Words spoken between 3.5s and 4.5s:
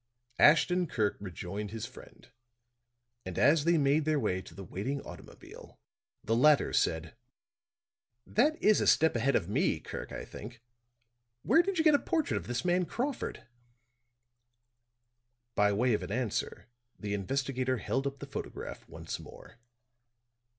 they made their way